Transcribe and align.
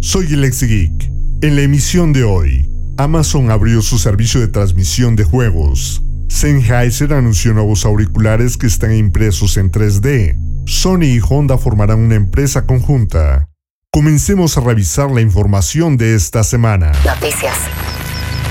Soy 0.00 0.32
el 0.32 0.44
ex 0.44 0.62
Geek. 0.62 1.10
En 1.42 1.56
la 1.56 1.62
emisión 1.62 2.12
de 2.12 2.22
hoy, 2.22 2.70
Amazon 2.96 3.50
abrió 3.50 3.82
su 3.82 3.98
servicio 3.98 4.40
de 4.40 4.46
transmisión 4.46 5.16
de 5.16 5.24
juegos. 5.24 6.02
Sennheiser 6.28 7.12
anunció 7.12 7.52
nuevos 7.52 7.84
auriculares 7.84 8.56
que 8.56 8.68
están 8.68 8.94
impresos 8.94 9.56
en 9.56 9.72
3D. 9.72 10.36
Sony 10.66 11.04
y 11.04 11.20
Honda 11.20 11.58
formarán 11.58 11.98
una 11.98 12.14
empresa 12.14 12.64
conjunta. 12.64 13.48
Comencemos 13.90 14.56
a 14.56 14.60
revisar 14.60 15.10
la 15.10 15.20
información 15.20 15.96
de 15.96 16.14
esta 16.14 16.44
semana. 16.44 16.92
Noticias. 17.04 17.56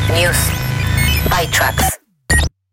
News. 0.10 0.38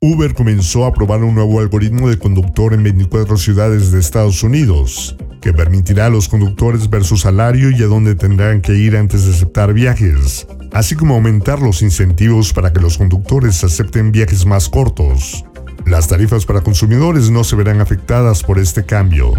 Uber 0.01 0.35
comenzó 0.35 0.85
a 0.85 0.93
probar 0.93 1.23
un 1.25 1.35
nuevo 1.35 1.61
algoritmo 1.61 2.09
de 2.09 2.19
conductor 2.19 2.75
en 2.75 2.83
24 2.83 3.37
ciudades 3.37 3.91
de 3.91 4.01
Estados 4.01 4.43
Unidos, 4.43 5.17
que 5.45 5.53
permitirá 5.53 6.07
a 6.07 6.09
los 6.09 6.31
conductores 6.31 6.89
ver 6.89 7.05
su 7.05 7.19
salario 7.19 7.71
y 7.71 7.83
a 7.83 7.87
dónde 7.87 8.15
tendrán 8.15 8.63
que 8.63 8.73
ir 8.77 8.97
antes 8.97 9.27
de 9.27 9.33
aceptar 9.33 9.75
viajes, 9.75 10.47
así 10.73 10.95
como 10.95 11.17
aumentar 11.17 11.61
los 11.61 11.83
incentivos 11.83 12.55
para 12.55 12.73
que 12.73 12.81
los 12.81 12.97
conductores 12.97 13.63
acepten 13.63 14.11
viajes 14.11 14.47
más 14.47 14.71
cortos. 14.71 15.45
Las 15.85 16.09
tarifas 16.09 16.47
para 16.47 16.63
consumidores 16.63 17.29
no 17.29 17.45
se 17.45 17.57
verán 17.57 17.83
afectadas 17.83 18.43
por 18.43 18.59
este 18.59 18.87
cambio. 18.87 19.35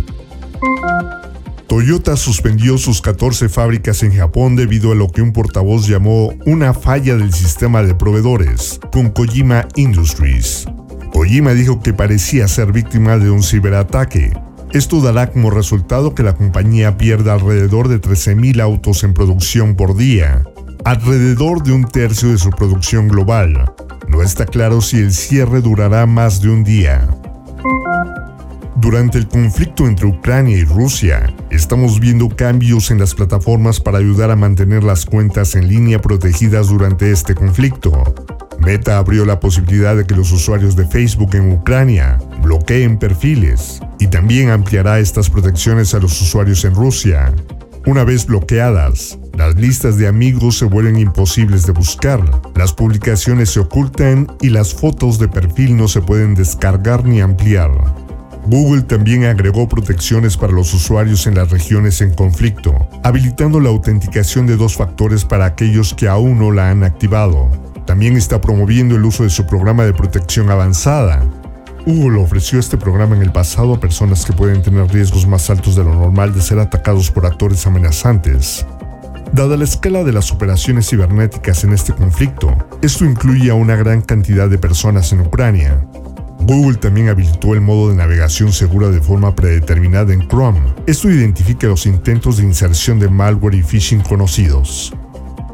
Toyota 1.68 2.16
suspendió 2.18 2.78
sus 2.78 3.02
14 3.02 3.50
fábricas 3.50 4.04
en 4.04 4.16
Japón 4.16 4.56
debido 4.56 4.92
a 4.92 4.96
lo 4.96 5.10
que 5.10 5.24
un 5.24 5.34
portavoz 5.34 5.88
llamó 5.88 6.36
una 6.46 6.76
falla 6.76 7.18
del 7.18 7.34
sistema 7.34 7.82
de 7.82 7.96
proveedores, 7.96 8.80
con 8.92 9.10
Kojima 9.10 9.68
Industries. 9.76 10.68
Kojima 11.12 11.56
dijo 11.56 11.80
que 11.82 11.94
parecía 11.94 12.48
ser 12.48 12.72
víctima 12.72 13.18
de 13.18 13.32
un 13.32 13.42
ciberataque. 13.42 14.45
Esto 14.76 15.00
dará 15.00 15.32
como 15.32 15.52
resultado 15.52 16.14
que 16.14 16.22
la 16.22 16.36
compañía 16.36 16.98
pierda 16.98 17.32
alrededor 17.32 17.88
de 17.88 18.02
13.000 18.02 18.62
autos 18.62 19.06
en 19.06 19.14
producción 19.14 19.78
por 19.78 19.96
día, 19.96 20.44
alrededor 20.84 21.64
de 21.64 21.72
un 21.72 21.86
tercio 21.86 22.28
de 22.28 22.38
su 22.38 22.50
producción 22.50 23.08
global. 23.08 23.72
No 24.10 24.22
está 24.22 24.46
claro 24.46 24.82
si 24.82 24.98
el 24.98 25.14
cierre 25.14 25.62
durará 25.62 26.06
más 26.06 26.42
de 26.42 26.50
un 26.50 26.66
día. 26.66 27.08
Durante 28.76 29.18
el 29.18 29.30
conflicto 29.30 29.88
entre 29.88 30.08
Ucrania 30.08 30.58
y 30.58 30.66
Rusia, 30.66 31.34
estamos 31.52 32.02
viendo 32.02 32.28
cambios 32.28 32.92
en 32.92 33.00
las 33.00 33.16
plataformas 33.16 33.80
para 33.80 34.00
ayudar 34.00 34.30
a 34.30 34.36
mantener 34.36 34.84
las 34.84 35.06
cuentas 35.06 35.56
en 35.56 35.70
línea 35.70 36.02
protegidas 36.02 36.68
durante 36.68 37.14
este 37.14 37.34
conflicto. 37.34 38.04
Meta 38.60 38.98
abrió 38.98 39.24
la 39.24 39.40
posibilidad 39.40 39.96
de 39.96 40.06
que 40.06 40.16
los 40.16 40.34
usuarios 40.34 40.76
de 40.76 40.86
Facebook 40.86 41.34
en 41.36 41.54
Ucrania 41.54 42.20
bloqueen 42.46 42.98
perfiles 42.98 43.82
y 44.00 44.08
también 44.08 44.50
ampliará 44.50 45.00
estas 45.00 45.30
protecciones 45.30 45.94
a 45.94 46.00
los 46.00 46.22
usuarios 46.22 46.64
en 46.64 46.76
Rusia. 46.76 47.34
Una 47.88 48.04
vez 48.04 48.26
bloqueadas, 48.26 49.20
las 49.38 49.56
listas 49.56 49.98
de 49.98 50.08
amigos 50.08 50.58
se 50.58 50.66
vuelven 50.66 50.98
imposibles 50.98 51.66
de 51.66 51.72
buscar, 51.72 52.22
las 52.56 52.74
publicaciones 52.74 53.50
se 53.50 53.60
ocultan 53.60 54.28
y 54.42 54.50
las 54.50 54.74
fotos 54.74 55.20
de 55.20 55.28
perfil 55.28 55.76
no 55.76 55.88
se 55.88 56.02
pueden 56.02 56.36
descargar 56.36 57.06
ni 57.06 57.20
ampliar. 57.20 57.72
Google 58.48 58.84
también 58.84 59.26
agregó 59.26 59.68
protecciones 59.68 60.38
para 60.38 60.54
los 60.54 60.72
usuarios 60.74 61.26
en 61.26 61.36
las 61.36 61.50
regiones 61.50 62.00
en 62.02 62.14
conflicto, 62.14 62.74
habilitando 63.04 63.60
la 63.60 63.70
autenticación 63.70 64.46
de 64.46 64.56
dos 64.56 64.76
factores 64.76 65.26
para 65.26 65.46
aquellos 65.46 65.96
que 65.96 66.08
aún 66.08 66.38
no 66.38 66.52
la 66.52 66.70
han 66.70 66.84
activado. 66.84 67.50
También 67.88 68.18
está 68.18 68.42
promoviendo 68.42 68.96
el 68.96 69.06
uso 69.06 69.24
de 69.24 69.30
su 69.30 69.46
programa 69.46 69.84
de 69.84 69.94
protección 69.94 70.50
avanzada. 70.50 71.24
Google 71.86 72.20
ofreció 72.20 72.60
este 72.60 72.78
programa 72.78 73.16
en 73.16 73.22
el 73.22 73.32
pasado 73.32 73.74
a 73.74 73.80
personas 73.80 74.26
que 74.26 74.34
pueden 74.34 74.62
tener 74.62 74.92
riesgos 74.92 75.28
más 75.28 75.50
altos 75.50 75.76
de 75.76 75.84
lo 75.84 75.94
normal 75.94 76.34
de 76.34 76.42
ser 76.42 76.60
atacados 76.60 77.12
por 77.12 77.26
actores 77.26 77.66
amenazantes. 77.68 78.66
Dada 79.34 79.58
la 79.58 79.66
escala 79.66 80.04
de 80.04 80.14
las 80.14 80.32
operaciones 80.32 80.90
cibernéticas 80.90 81.64
en 81.64 81.74
este 81.74 81.94
conflicto, 81.94 82.56
esto 82.82 83.06
incluye 83.06 83.52
a 83.52 83.56
una 83.56 83.76
gran 83.76 84.02
cantidad 84.02 84.50
de 84.50 84.58
personas 84.58 85.12
en 85.12 85.22
Ucrania, 85.22 85.86
Google 86.48 86.78
también 86.78 87.10
habilitó 87.10 87.56
el 87.56 87.62
modo 87.62 87.90
de 87.90 87.96
navegación 87.96 88.52
segura 88.52 88.90
de 88.90 89.02
forma 89.02 89.34
predeterminada 89.34 90.14
en 90.14 90.28
Chrome. 90.28 90.60
Esto 90.86 91.10
identifica 91.10 91.66
los 91.66 91.88
intentos 91.88 92.38
de 92.38 92.44
inserción 92.44 93.00
de 93.00 93.10
malware 93.10 93.56
y 93.56 93.64
phishing 93.64 94.02
conocidos. 94.02 94.94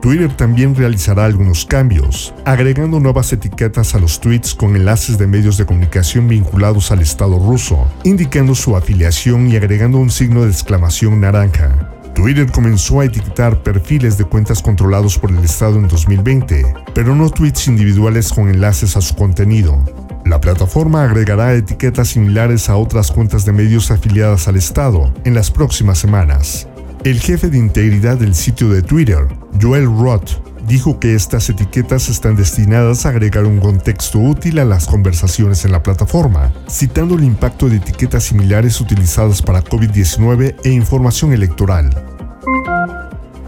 Twitter 0.01 0.35
también 0.35 0.75
realizará 0.75 1.25
algunos 1.25 1.63
cambios, 1.63 2.33
agregando 2.43 2.99
nuevas 2.99 3.31
etiquetas 3.33 3.93
a 3.93 3.99
los 3.99 4.19
tweets 4.19 4.55
con 4.55 4.75
enlaces 4.75 5.19
de 5.19 5.27
medios 5.27 5.57
de 5.57 5.65
comunicación 5.67 6.27
vinculados 6.27 6.91
al 6.91 7.01
Estado 7.01 7.37
ruso, 7.37 7.87
indicando 8.03 8.55
su 8.55 8.75
afiliación 8.75 9.51
y 9.51 9.57
agregando 9.57 9.99
un 9.99 10.09
signo 10.09 10.41
de 10.41 10.49
exclamación 10.49 11.21
naranja. 11.21 11.91
Twitter 12.15 12.51
comenzó 12.51 12.99
a 12.99 13.05
etiquetar 13.05 13.61
perfiles 13.61 14.17
de 14.17 14.25
cuentas 14.25 14.63
controlados 14.63 15.19
por 15.19 15.29
el 15.29 15.39
Estado 15.39 15.77
en 15.77 15.87
2020, 15.87 16.73
pero 16.95 17.15
no 17.15 17.29
tweets 17.29 17.67
individuales 17.67 18.33
con 18.33 18.49
enlaces 18.49 18.97
a 18.97 19.01
su 19.01 19.15
contenido. 19.15 19.85
La 20.25 20.41
plataforma 20.41 21.03
agregará 21.03 21.53
etiquetas 21.53 22.09
similares 22.09 22.69
a 22.69 22.75
otras 22.75 23.11
cuentas 23.11 23.45
de 23.45 23.51
medios 23.51 23.91
afiliadas 23.91 24.47
al 24.47 24.55
Estado 24.55 25.13
en 25.25 25.35
las 25.35 25.51
próximas 25.51 25.99
semanas. 25.99 26.67
El 27.03 27.19
jefe 27.19 27.49
de 27.49 27.57
integridad 27.57 28.17
del 28.17 28.35
sitio 28.35 28.69
de 28.69 28.83
Twitter, 28.83 29.27
Joel 29.59 29.85
Roth, 29.85 30.33
dijo 30.67 30.99
que 30.99 31.15
estas 31.15 31.49
etiquetas 31.49 32.09
están 32.09 32.35
destinadas 32.35 33.07
a 33.07 33.09
agregar 33.09 33.45
un 33.45 33.59
contexto 33.59 34.19
útil 34.19 34.59
a 34.59 34.65
las 34.65 34.85
conversaciones 34.85 35.65
en 35.65 35.71
la 35.71 35.81
plataforma, 35.81 36.53
citando 36.69 37.15
el 37.15 37.23
impacto 37.23 37.69
de 37.69 37.77
etiquetas 37.77 38.25
similares 38.25 38.79
utilizadas 38.79 39.41
para 39.41 39.63
COVID-19 39.63 40.57
e 40.63 40.69
información 40.69 41.33
electoral. 41.33 41.89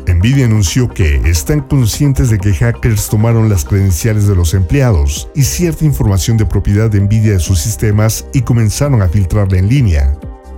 Nvidia 0.07 0.45
anunció 0.45 0.89
que 0.89 1.17
están 1.29 1.61
conscientes 1.61 2.31
de 2.31 2.39
que 2.39 2.55
hackers 2.55 3.07
tomaron 3.07 3.49
las 3.49 3.65
credenciales 3.65 4.25
de 4.25 4.35
los 4.35 4.55
empleados 4.55 5.29
y 5.35 5.43
cierta 5.43 5.85
información 5.85 6.37
de 6.37 6.47
propiedad 6.47 6.89
de 6.89 7.01
Nvidia 7.01 7.33
de 7.33 7.39
sus 7.39 7.59
sistemas 7.59 8.25
y 8.33 8.41
comenzaron 8.41 9.03
a 9.03 9.09
filtrarla 9.09 9.59
en 9.59 9.69
línea. 9.69 10.17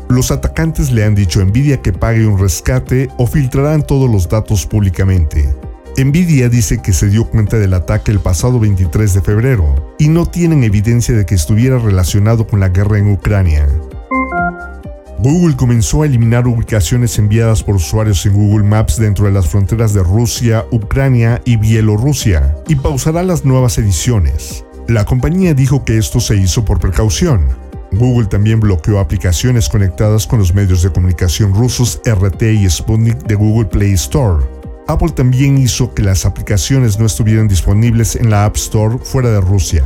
Los 0.09 0.31
atacantes 0.31 0.91
le 0.91 1.03
han 1.03 1.15
dicho 1.15 1.41
a 1.41 1.45
Nvidia 1.45 1.81
que 1.81 1.91
pague 1.91 2.27
un 2.27 2.39
rescate 2.39 3.09
o 3.17 3.25
filtrarán 3.25 3.85
todos 3.85 4.09
los 4.09 4.29
datos 4.29 4.65
públicamente. 4.65 5.53
Nvidia 5.97 6.49
dice 6.49 6.81
que 6.81 6.93
se 6.93 7.07
dio 7.07 7.25
cuenta 7.25 7.57
del 7.57 7.73
ataque 7.73 8.11
el 8.11 8.19
pasado 8.19 8.59
23 8.59 9.13
de 9.13 9.21
febrero 9.21 9.95
y 9.97 10.09
no 10.09 10.25
tienen 10.25 10.63
evidencia 10.63 11.15
de 11.15 11.25
que 11.25 11.35
estuviera 11.35 11.79
relacionado 11.79 12.45
con 12.45 12.59
la 12.59 12.69
guerra 12.69 12.97
en 12.97 13.11
Ucrania. 13.11 13.67
Google 15.19 15.55
comenzó 15.55 16.03
a 16.03 16.05
eliminar 16.05 16.47
ubicaciones 16.47 17.17
enviadas 17.17 17.63
por 17.63 17.75
usuarios 17.75 18.25
en 18.25 18.33
Google 18.33 18.67
Maps 18.67 18.97
dentro 18.97 19.25
de 19.25 19.31
las 19.31 19.47
fronteras 19.47 19.93
de 19.93 20.03
Rusia, 20.03 20.65
Ucrania 20.71 21.41
y 21.45 21.55
Bielorrusia, 21.55 22.55
y 22.67 22.75
pausará 22.75 23.23
las 23.23 23.45
nuevas 23.45 23.77
ediciones. 23.77 24.65
La 24.87 25.05
compañía 25.05 25.55
dijo 25.55 25.83
que 25.83 25.97
esto 25.97 26.19
se 26.19 26.35
hizo 26.35 26.63
por 26.63 26.79
precaución. 26.79 27.47
Google 27.97 28.27
también 28.27 28.59
bloqueó 28.59 28.99
aplicaciones 28.99 29.69
conectadas 29.69 30.27
con 30.27 30.39
los 30.39 30.53
medios 30.53 30.81
de 30.83 30.91
comunicación 30.91 31.53
rusos 31.53 32.01
RT 32.05 32.41
y 32.43 32.69
Sputnik 32.69 33.17
de 33.25 33.35
Google 33.35 33.65
Play 33.65 33.93
Store. 33.93 34.45
Apple 34.87 35.09
también 35.09 35.57
hizo 35.57 35.93
que 35.93 36.03
las 36.03 36.25
aplicaciones 36.25 36.99
no 36.99 37.05
estuvieran 37.05 37.47
disponibles 37.47 38.15
en 38.15 38.29
la 38.29 38.45
App 38.45 38.55
Store 38.55 38.97
fuera 38.99 39.29
de 39.31 39.41
Rusia. 39.41 39.83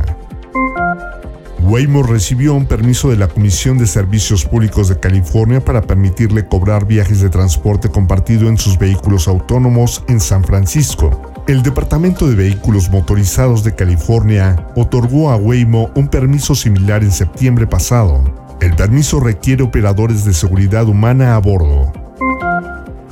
Waymo 1.62 2.02
recibió 2.02 2.54
un 2.54 2.66
permiso 2.66 3.10
de 3.10 3.16
la 3.16 3.28
Comisión 3.28 3.78
de 3.78 3.86
Servicios 3.86 4.44
Públicos 4.44 4.88
de 4.88 4.98
California 4.98 5.64
para 5.64 5.82
permitirle 5.82 6.46
cobrar 6.46 6.86
viajes 6.86 7.20
de 7.20 7.30
transporte 7.30 7.90
compartido 7.90 8.48
en 8.48 8.58
sus 8.58 8.78
vehículos 8.78 9.28
autónomos 9.28 10.02
en 10.08 10.20
San 10.20 10.42
Francisco. 10.42 11.29
El 11.46 11.62
Departamento 11.62 12.28
de 12.28 12.36
Vehículos 12.36 12.90
Motorizados 12.90 13.64
de 13.64 13.74
California 13.74 14.68
otorgó 14.76 15.30
a 15.30 15.36
Waymo 15.36 15.90
un 15.94 16.08
permiso 16.08 16.54
similar 16.54 17.02
en 17.02 17.10
septiembre 17.10 17.66
pasado. 17.66 18.22
El 18.60 18.76
permiso 18.76 19.18
requiere 19.20 19.62
operadores 19.62 20.24
de 20.24 20.32
seguridad 20.32 20.86
humana 20.86 21.34
a 21.34 21.38
bordo. 21.38 21.92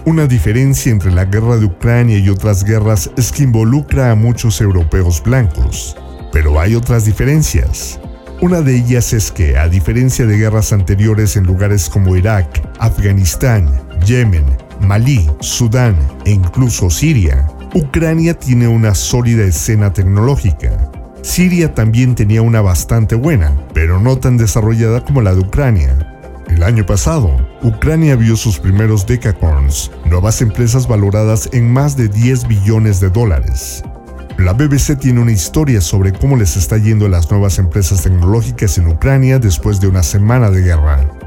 Una 0.04 0.26
diferencia 0.26 0.92
entre 0.92 1.10
la 1.10 1.24
guerra 1.24 1.56
de 1.56 1.66
Ucrania 1.66 2.18
y 2.18 2.28
otras 2.28 2.64
guerras 2.64 3.10
es 3.16 3.32
que 3.32 3.42
involucra 3.42 4.10
a 4.10 4.14
muchos 4.14 4.60
europeos 4.60 5.22
blancos. 5.22 5.96
Pero 6.32 6.60
hay 6.60 6.74
otras 6.74 7.06
diferencias. 7.06 7.98
Una 8.40 8.60
de 8.60 8.76
ellas 8.76 9.12
es 9.12 9.32
que, 9.32 9.58
a 9.58 9.68
diferencia 9.68 10.24
de 10.26 10.36
guerras 10.36 10.72
anteriores 10.72 11.36
en 11.36 11.44
lugares 11.44 11.90
como 11.90 12.14
Irak, 12.14 12.62
Afganistán, 12.78 13.68
Yemen, 14.06 14.44
Malí, 14.80 15.28
Sudán 15.40 15.96
e 16.24 16.30
incluso 16.30 16.88
Siria, 16.88 17.48
Ucrania 17.74 18.32
tiene 18.32 18.66
una 18.66 18.94
sólida 18.94 19.44
escena 19.44 19.92
tecnológica. 19.92 20.90
Siria 21.22 21.74
también 21.74 22.14
tenía 22.14 22.40
una 22.40 22.62
bastante 22.62 23.14
buena, 23.14 23.52
pero 23.74 24.00
no 24.00 24.16
tan 24.16 24.38
desarrollada 24.38 25.04
como 25.04 25.20
la 25.20 25.34
de 25.34 25.40
Ucrania. 25.40 25.94
El 26.48 26.62
año 26.62 26.86
pasado, 26.86 27.36
Ucrania 27.62 28.16
vio 28.16 28.36
sus 28.36 28.58
primeros 28.58 29.06
decacorns, 29.06 29.90
nuevas 30.06 30.40
empresas 30.40 30.88
valoradas 30.88 31.50
en 31.52 31.70
más 31.70 31.94
de 31.94 32.08
10 32.08 32.48
billones 32.48 33.00
de 33.00 33.10
dólares. 33.10 33.82
La 34.38 34.54
BBC 34.54 34.98
tiene 34.98 35.20
una 35.20 35.32
historia 35.32 35.82
sobre 35.82 36.12
cómo 36.12 36.36
les 36.36 36.56
está 36.56 36.78
yendo 36.78 37.04
a 37.04 37.10
las 37.10 37.30
nuevas 37.30 37.58
empresas 37.58 38.02
tecnológicas 38.02 38.78
en 38.78 38.88
Ucrania 38.88 39.38
después 39.38 39.78
de 39.78 39.88
una 39.88 40.02
semana 40.02 40.50
de 40.50 40.62
guerra. 40.62 41.17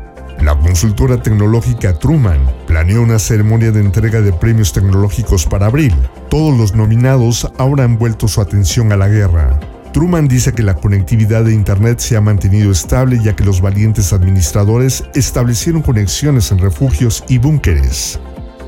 La 0.41 0.57
consultora 0.57 1.21
tecnológica 1.21 1.99
Truman 1.99 2.39
planeó 2.65 3.03
una 3.03 3.19
ceremonia 3.19 3.71
de 3.71 3.79
entrega 3.79 4.21
de 4.21 4.33
premios 4.33 4.73
tecnológicos 4.73 5.45
para 5.45 5.67
abril. 5.67 5.93
Todos 6.31 6.57
los 6.57 6.73
nominados 6.73 7.47
ahora 7.59 7.83
han 7.83 7.99
vuelto 7.99 8.27
su 8.27 8.41
atención 8.41 8.91
a 8.91 8.97
la 8.97 9.07
guerra. 9.07 9.59
Truman 9.93 10.27
dice 10.27 10.53
que 10.53 10.63
la 10.63 10.73
conectividad 10.73 11.43
de 11.43 11.53
Internet 11.53 11.99
se 11.99 12.17
ha 12.17 12.21
mantenido 12.21 12.71
estable 12.71 13.19
ya 13.23 13.35
que 13.35 13.43
los 13.43 13.61
valientes 13.61 14.13
administradores 14.13 15.03
establecieron 15.13 15.83
conexiones 15.83 16.51
en 16.51 16.57
refugios 16.57 17.23
y 17.27 17.37
búnkeres. 17.37 18.19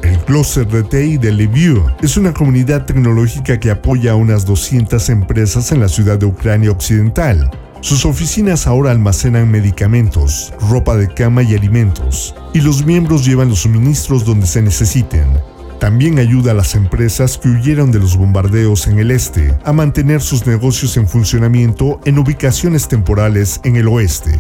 El 0.04 0.20
Cluster 0.20 0.68
de 0.68 0.84
TI 0.84 1.18
de 1.18 1.32
Lviv 1.32 1.82
es 2.04 2.18
una 2.18 2.34
comunidad 2.34 2.86
tecnológica 2.86 3.60
que 3.60 3.72
apoya 3.72 4.12
a 4.12 4.16
unas 4.16 4.46
200 4.46 5.10
empresas 5.10 5.72
en 5.72 5.80
la 5.80 5.88
ciudad 5.88 6.20
de 6.20 6.28
Ucrania 6.28 6.70
Occidental. 6.70 7.50
Sus 7.84 8.06
oficinas 8.06 8.66
ahora 8.66 8.92
almacenan 8.92 9.52
medicamentos, 9.52 10.54
ropa 10.70 10.96
de 10.96 11.10
cama 11.10 11.44
y 11.44 11.54
alimentos, 11.54 12.34
y 12.54 12.62
los 12.62 12.86
miembros 12.86 13.26
llevan 13.26 13.50
los 13.50 13.60
suministros 13.60 14.24
donde 14.24 14.48
se 14.48 14.62
necesiten, 14.62 15.28
también 15.82 16.18
ayuda 16.18 16.52
a 16.52 16.54
las 16.54 16.76
empresas 16.76 17.38
que 17.38 17.50
huyeron 17.50 17.92
de 17.92 18.00
los 18.00 18.16
bombardeos 18.16 18.88
en 18.88 19.00
el 19.00 19.12
este 19.12 19.54
a 19.66 19.74
mantener 19.74 20.22
sus 20.22 20.48
negocios 20.48 20.96
en 20.96 21.10
funcionamiento 21.10 22.00
en 22.06 22.20
ubicaciones 22.20 22.88
temporales 22.88 23.60
en 23.66 23.76
el 23.76 23.90
oeste. 23.90 24.40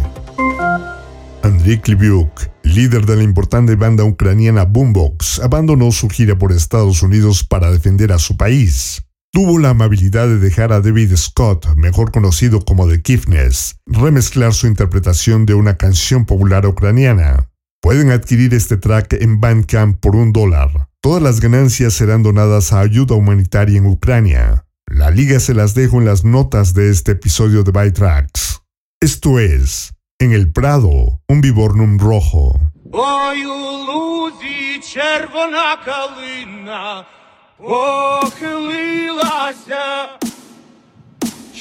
Andriy 1.41 1.79
Klibyuk, 1.79 2.49
líder 2.63 3.05
de 3.05 3.17
la 3.17 3.23
importante 3.23 3.75
banda 3.75 4.05
ucraniana 4.05 4.63
Boombox, 4.63 5.41
abandonó 5.41 5.91
su 5.91 6.07
gira 6.07 6.37
por 6.37 6.53
Estados 6.53 7.03
Unidos 7.03 7.43
para 7.43 7.71
defender 7.71 8.13
a 8.13 8.19
su 8.19 8.37
país. 8.37 9.03
Tuvo 9.35 9.57
la 9.57 9.71
amabilidad 9.71 10.27
de 10.27 10.37
dejar 10.37 10.71
a 10.71 10.79
David 10.79 11.15
Scott, 11.15 11.65
mejor 11.75 12.11
conocido 12.11 12.63
como 12.63 12.87
The 12.87 13.01
Kiffness, 13.01 13.77
remezclar 13.87 14.53
su 14.53 14.67
interpretación 14.67 15.47
de 15.47 15.55
una 15.55 15.75
canción 15.75 16.25
popular 16.25 16.67
ucraniana. 16.67 17.49
Pueden 17.81 18.11
adquirir 18.11 18.53
este 18.53 18.77
track 18.77 19.13
en 19.13 19.41
Bandcamp 19.41 19.99
por 19.99 20.15
un 20.15 20.33
dólar. 20.33 20.87
Todas 21.01 21.23
las 21.23 21.39
ganancias 21.39 21.95
serán 21.95 22.21
donadas 22.21 22.73
a 22.73 22.81
ayuda 22.81 23.15
humanitaria 23.15 23.79
en 23.79 23.87
Ucrania. 23.87 24.67
La 24.85 25.09
liga 25.09 25.39
se 25.39 25.55
las 25.55 25.73
dejo 25.73 25.97
en 25.97 26.05
las 26.05 26.23
notas 26.23 26.75
de 26.75 26.91
este 26.91 27.13
episodio 27.13 27.63
de 27.63 27.71
Bytrax. 27.71 28.61
Esto 29.01 29.39
es, 29.39 29.95
en 30.19 30.31
el 30.31 30.51
Prado, 30.51 31.21
un 31.27 31.41
vibornum 31.41 31.97
rojo. 31.97 32.61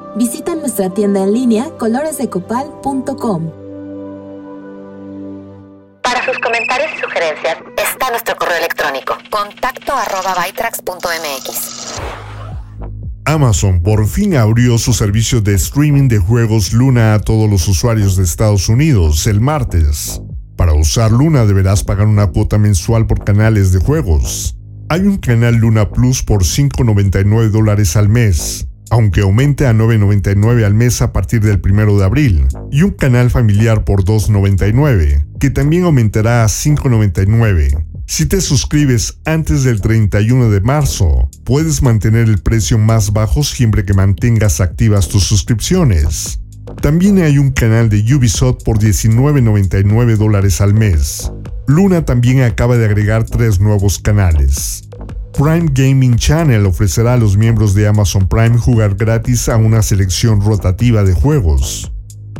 Visita 0.15 0.55
nuestra 0.55 0.89
tienda 0.89 1.23
en 1.23 1.33
línea 1.33 1.69
coloresdecopal.com. 1.77 3.51
Para 6.03 6.25
sus 6.25 6.37
comentarios 6.39 6.91
y 6.97 7.01
sugerencias 7.01 7.57
está 7.77 8.09
nuestro 8.09 8.35
correo 8.35 8.57
electrónico 8.57 9.15
contacto 9.29 9.93
arroba 9.93 10.35
Amazon 13.23 13.81
por 13.81 14.05
fin 14.05 14.35
abrió 14.35 14.77
su 14.77 14.91
servicio 14.91 15.39
de 15.39 15.53
streaming 15.53 16.09
de 16.09 16.19
juegos 16.19 16.73
Luna 16.73 17.13
a 17.13 17.19
todos 17.21 17.49
los 17.49 17.65
usuarios 17.69 18.17
de 18.17 18.23
Estados 18.23 18.67
Unidos 18.67 19.27
el 19.27 19.39
martes. 19.39 20.21
Para 20.57 20.73
usar 20.73 21.11
Luna 21.11 21.45
deberás 21.45 21.85
pagar 21.85 22.07
una 22.07 22.27
cuota 22.27 22.57
mensual 22.57 23.07
por 23.07 23.23
canales 23.23 23.71
de 23.71 23.79
juegos. 23.79 24.57
Hay 24.89 25.01
un 25.01 25.17
canal 25.19 25.55
Luna 25.55 25.89
Plus 25.89 26.21
por 26.21 26.43
5.99 26.43 27.49
dólares 27.49 27.95
al 27.95 28.09
mes 28.09 28.67
aunque 28.91 29.21
aumente 29.21 29.65
a 29.65 29.73
9.99 29.73 30.65
al 30.65 30.75
mes 30.75 31.01
a 31.01 31.13
partir 31.13 31.41
del 31.41 31.61
1 31.63 31.97
de 31.97 32.03
abril, 32.03 32.47
y 32.71 32.83
un 32.83 32.91
canal 32.91 33.31
familiar 33.31 33.85
por 33.85 34.03
2.99, 34.03 35.25
que 35.39 35.49
también 35.49 35.85
aumentará 35.85 36.43
a 36.43 36.47
5.99. 36.47 37.85
Si 38.05 38.25
te 38.25 38.41
suscribes 38.41 39.19
antes 39.23 39.63
del 39.63 39.79
31 39.79 40.49
de 40.49 40.59
marzo, 40.59 41.29
puedes 41.45 41.81
mantener 41.81 42.27
el 42.27 42.39
precio 42.39 42.77
más 42.77 43.13
bajo 43.13 43.43
siempre 43.43 43.85
que 43.85 43.93
mantengas 43.93 44.59
activas 44.59 45.07
tus 45.07 45.23
suscripciones. 45.23 46.41
También 46.81 47.19
hay 47.19 47.37
un 47.37 47.51
canal 47.51 47.87
de 47.87 48.03
Ubisoft 48.13 48.63
por 48.65 48.77
19.99 48.77 50.17
dólares 50.17 50.59
al 50.59 50.73
mes. 50.73 51.31
Luna 51.67 52.03
también 52.03 52.41
acaba 52.41 52.77
de 52.77 52.85
agregar 52.85 53.23
tres 53.23 53.61
nuevos 53.61 53.99
canales. 53.99 54.89
Prime 55.33 55.69
Gaming 55.73 56.17
Channel 56.17 56.65
ofrecerá 56.65 57.13
a 57.13 57.17
los 57.17 57.37
miembros 57.37 57.73
de 57.73 57.87
Amazon 57.87 58.27
Prime 58.27 58.57
jugar 58.57 58.95
gratis 58.95 59.47
a 59.47 59.55
una 59.55 59.81
selección 59.81 60.41
rotativa 60.41 61.03
de 61.03 61.13
juegos. 61.13 61.91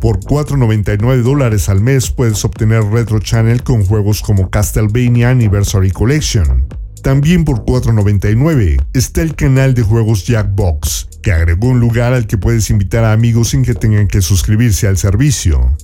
Por 0.01 0.19
4.99 0.19 1.21
dólares 1.21 1.69
al 1.69 1.79
mes 1.79 2.09
puedes 2.09 2.43
obtener 2.43 2.83
Retro 2.83 3.19
Channel 3.19 3.63
con 3.63 3.85
juegos 3.85 4.21
como 4.21 4.49
Castlevania 4.49 5.29
Anniversary 5.29 5.91
Collection. 5.91 6.67
También 7.01 7.45
por 7.45 7.63
4.99 7.65 8.83
está 8.93 9.21
el 9.21 9.35
canal 9.35 9.73
de 9.73 9.83
juegos 9.83 10.25
Jackbox, 10.27 11.07
que 11.23 11.31
agregó 11.31 11.69
un 11.69 11.79
lugar 11.79 12.13
al 12.13 12.27
que 12.27 12.37
puedes 12.37 12.69
invitar 12.69 13.03
a 13.05 13.13
amigos 13.13 13.49
sin 13.49 13.63
que 13.63 13.73
tengan 13.73 14.07
que 14.07 14.21
suscribirse 14.21 14.87
al 14.87 14.97
servicio. 14.97 15.75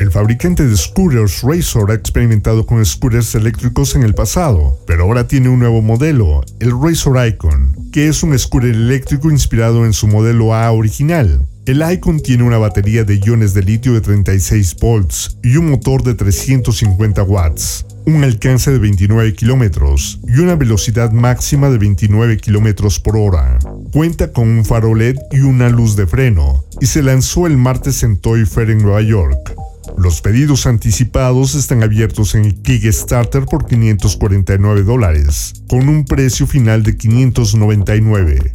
El 0.00 0.10
fabricante 0.10 0.66
de 0.66 0.74
scooters 0.78 1.42
Razor 1.42 1.90
ha 1.90 1.94
experimentado 1.94 2.64
con 2.64 2.82
scooters 2.82 3.34
eléctricos 3.34 3.94
en 3.94 4.02
el 4.02 4.14
pasado, 4.14 4.78
pero 4.86 5.02
ahora 5.02 5.28
tiene 5.28 5.50
un 5.50 5.58
nuevo 5.58 5.82
modelo, 5.82 6.40
el 6.58 6.70
Razor 6.70 7.28
Icon, 7.28 7.90
que 7.92 8.08
es 8.08 8.22
un 8.22 8.36
scooter 8.38 8.70
eléctrico 8.70 9.30
inspirado 9.30 9.84
en 9.84 9.92
su 9.92 10.08
modelo 10.08 10.54
A 10.54 10.72
original. 10.72 11.46
El 11.66 11.82
Icon 11.82 12.20
tiene 12.20 12.44
una 12.44 12.56
batería 12.56 13.04
de 13.04 13.20
iones 13.22 13.52
de 13.52 13.62
litio 13.62 13.92
de 13.92 14.00
36 14.00 14.76
volts 14.80 15.36
y 15.42 15.58
un 15.58 15.68
motor 15.68 16.02
de 16.02 16.14
350 16.14 17.22
watts, 17.24 17.84
un 18.06 18.24
alcance 18.24 18.70
de 18.70 18.78
29 18.78 19.34
kilómetros 19.34 20.18
y 20.26 20.40
una 20.40 20.56
velocidad 20.56 21.12
máxima 21.12 21.68
de 21.68 21.76
29 21.76 22.38
kilómetros 22.38 23.00
por 23.00 23.18
hora. 23.18 23.58
Cuenta 23.92 24.32
con 24.32 24.48
un 24.48 24.64
faro 24.64 24.94
LED 24.94 25.18
y 25.30 25.40
una 25.40 25.68
luz 25.68 25.94
de 25.94 26.06
freno, 26.06 26.64
y 26.80 26.86
se 26.86 27.02
lanzó 27.02 27.46
el 27.46 27.58
martes 27.58 28.02
en 28.02 28.16
Toy 28.16 28.46
Fair 28.46 28.70
en 28.70 28.78
Nueva 28.78 29.02
York. 29.02 29.54
Los 29.98 30.20
pedidos 30.20 30.66
anticipados 30.66 31.54
están 31.54 31.82
abiertos 31.82 32.34
en 32.34 32.62
Kickstarter 32.62 33.44
por 33.44 33.66
549 33.66 34.82
dólares, 34.82 35.62
con 35.68 35.88
un 35.88 36.04
precio 36.04 36.46
final 36.46 36.82
de 36.82 36.96
599. 36.96 38.54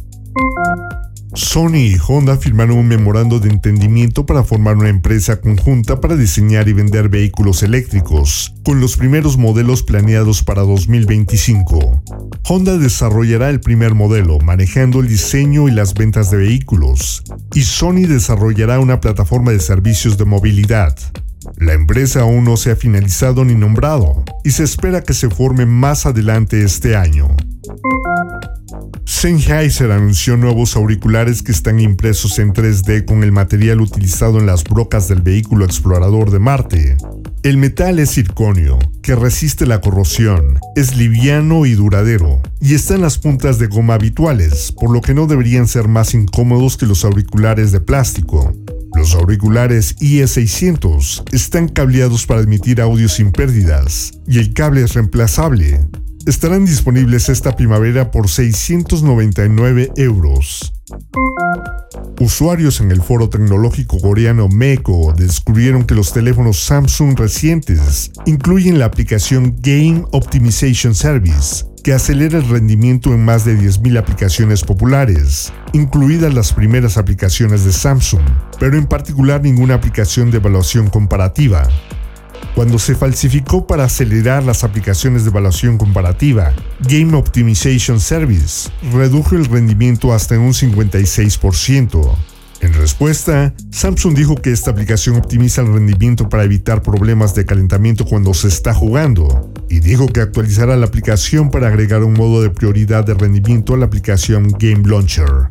Sony 1.36 1.76
y 1.76 1.96
Honda 2.08 2.38
firmaron 2.38 2.78
un 2.78 2.88
memorando 2.88 3.38
de 3.38 3.50
entendimiento 3.50 4.24
para 4.24 4.42
formar 4.42 4.78
una 4.78 4.88
empresa 4.88 5.38
conjunta 5.38 6.00
para 6.00 6.16
diseñar 6.16 6.66
y 6.66 6.72
vender 6.72 7.10
vehículos 7.10 7.62
eléctricos, 7.62 8.54
con 8.64 8.80
los 8.80 8.96
primeros 8.96 9.36
modelos 9.36 9.82
planeados 9.82 10.42
para 10.42 10.62
2025. 10.62 12.02
Honda 12.48 12.78
desarrollará 12.78 13.50
el 13.50 13.60
primer 13.60 13.94
modelo, 13.94 14.38
manejando 14.38 15.00
el 15.00 15.08
diseño 15.08 15.68
y 15.68 15.72
las 15.72 15.92
ventas 15.92 16.30
de 16.30 16.38
vehículos, 16.38 17.22
y 17.54 17.62
Sony 17.62 18.06
desarrollará 18.08 18.80
una 18.80 19.02
plataforma 19.02 19.52
de 19.52 19.60
servicios 19.60 20.16
de 20.16 20.24
movilidad. 20.24 20.96
La 21.58 21.74
empresa 21.74 22.22
aún 22.22 22.44
no 22.44 22.56
se 22.56 22.70
ha 22.70 22.76
finalizado 22.76 23.44
ni 23.44 23.54
nombrado, 23.54 24.24
y 24.42 24.52
se 24.52 24.64
espera 24.64 25.02
que 25.02 25.12
se 25.12 25.28
forme 25.28 25.66
más 25.66 26.06
adelante 26.06 26.62
este 26.62 26.96
año. 26.96 27.28
Sennheiser 29.06 29.92
anunció 29.92 30.36
nuevos 30.36 30.74
auriculares 30.74 31.40
que 31.40 31.52
están 31.52 31.78
impresos 31.78 32.40
en 32.40 32.52
3D 32.52 33.04
con 33.04 33.22
el 33.22 33.30
material 33.30 33.80
utilizado 33.80 34.40
en 34.40 34.46
las 34.46 34.64
brocas 34.64 35.06
del 35.06 35.22
vehículo 35.22 35.64
explorador 35.64 36.32
de 36.32 36.40
Marte. 36.40 36.96
El 37.44 37.56
metal 37.56 38.00
es 38.00 38.10
circonio, 38.10 38.80
que 39.02 39.14
resiste 39.14 39.64
la 39.64 39.80
corrosión, 39.80 40.58
es 40.74 40.96
liviano 40.96 41.66
y 41.66 41.74
duradero, 41.74 42.42
y 42.60 42.74
está 42.74 42.96
en 42.96 43.02
las 43.02 43.18
puntas 43.18 43.60
de 43.60 43.68
goma 43.68 43.94
habituales, 43.94 44.72
por 44.72 44.90
lo 44.90 45.00
que 45.00 45.14
no 45.14 45.28
deberían 45.28 45.68
ser 45.68 45.86
más 45.86 46.12
incómodos 46.12 46.76
que 46.76 46.86
los 46.86 47.04
auriculares 47.04 47.70
de 47.70 47.80
plástico. 47.80 48.52
Los 48.96 49.14
auriculares 49.14 49.96
IE600 49.98 51.32
están 51.32 51.68
cableados 51.68 52.26
para 52.26 52.40
emitir 52.40 52.80
audio 52.80 53.08
sin 53.08 53.30
pérdidas, 53.30 54.18
y 54.26 54.40
el 54.40 54.52
cable 54.52 54.82
es 54.82 54.94
reemplazable, 54.94 55.86
estarán 56.26 56.64
disponibles 56.64 57.28
esta 57.28 57.54
primavera 57.54 58.10
por 58.10 58.28
699 58.28 59.92
euros. 59.96 60.72
Usuarios 62.18 62.80
en 62.80 62.90
el 62.90 63.02
foro 63.02 63.28
tecnológico 63.28 64.00
coreano 64.00 64.48
MECO 64.48 65.14
descubrieron 65.16 65.84
que 65.84 65.94
los 65.94 66.12
teléfonos 66.12 66.58
Samsung 66.58 67.18
recientes 67.18 68.10
incluyen 68.24 68.78
la 68.78 68.86
aplicación 68.86 69.56
Game 69.60 70.04
Optimization 70.12 70.94
Service, 70.94 71.64
que 71.84 71.92
acelera 71.92 72.38
el 72.38 72.48
rendimiento 72.48 73.12
en 73.12 73.24
más 73.24 73.44
de 73.44 73.56
10.000 73.56 73.98
aplicaciones 73.98 74.62
populares, 74.62 75.52
incluidas 75.72 76.34
las 76.34 76.52
primeras 76.52 76.96
aplicaciones 76.96 77.64
de 77.64 77.72
Samsung, 77.72 78.22
pero 78.58 78.76
en 78.76 78.86
particular 78.86 79.42
ninguna 79.42 79.74
aplicación 79.74 80.30
de 80.30 80.38
evaluación 80.38 80.88
comparativa. 80.88 81.68
Cuando 82.54 82.78
se 82.78 82.94
falsificó 82.94 83.66
para 83.66 83.84
acelerar 83.84 84.42
las 84.42 84.64
aplicaciones 84.64 85.24
de 85.24 85.30
evaluación 85.30 85.76
comparativa, 85.76 86.54
Game 86.88 87.14
Optimization 87.16 88.00
Service 88.00 88.70
redujo 88.92 89.36
el 89.36 89.44
rendimiento 89.44 90.12
hasta 90.14 90.38
un 90.38 90.52
56%. 90.52 92.16
En 92.62 92.72
respuesta, 92.72 93.52
Samsung 93.70 94.16
dijo 94.16 94.34
que 94.34 94.50
esta 94.50 94.70
aplicación 94.70 95.16
optimiza 95.16 95.60
el 95.60 95.72
rendimiento 95.72 96.28
para 96.28 96.44
evitar 96.44 96.82
problemas 96.82 97.34
de 97.34 97.44
calentamiento 97.44 98.06
cuando 98.06 98.32
se 98.32 98.48
está 98.48 98.72
jugando, 98.72 99.52
y 99.68 99.80
dijo 99.80 100.06
que 100.08 100.20
actualizará 100.20 100.76
la 100.76 100.86
aplicación 100.86 101.50
para 101.50 101.68
agregar 101.68 102.02
un 102.02 102.14
modo 102.14 102.40
de 102.40 102.50
prioridad 102.50 103.04
de 103.04 103.14
rendimiento 103.14 103.74
a 103.74 103.76
la 103.76 103.86
aplicación 103.86 104.48
Game 104.58 104.88
Launcher. 104.88 105.50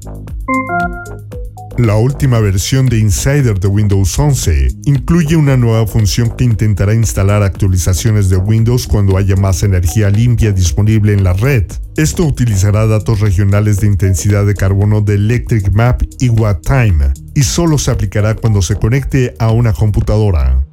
La 1.78 1.98
última 1.98 2.40
versión 2.40 2.86
de 2.86 3.00
Insider 3.00 3.60
de 3.60 3.68
Windows 3.68 4.18
11 4.18 4.70
incluye 4.86 5.36
una 5.36 5.58
nueva 5.58 5.86
función 5.86 6.30
que 6.30 6.46
intentará 6.46 6.94
instalar 6.94 7.44
actualizaciones 7.44 8.30
de 8.30 8.38
Windows 8.38 8.88
cuando 8.88 9.18
haya 9.18 9.36
más 9.36 9.62
energía 9.62 10.10
limpia 10.10 10.54
disponible 10.54 11.12
en 11.12 11.26
la 11.26 11.34
red. 11.34 11.66
Esto 11.98 12.24
utilizará 12.24 12.88
datos 12.88 13.20
regionales 13.20 13.82
de 13.82 13.88
intensidad 13.88 14.46
de 14.46 14.54
carbono 14.54 15.02
de 15.02 15.16
Electric 15.16 15.70
Map 15.74 16.02
y 16.20 16.30
Watt 16.30 16.62
Time, 16.62 17.12
y 17.34 17.44
solo 17.44 17.78
se 17.78 17.92
aplicará 17.92 18.36
cuando 18.36 18.62
se 18.62 18.78
conecte 18.78 19.36
a 19.38 19.52
una 19.52 19.74
computadora. 19.74 20.64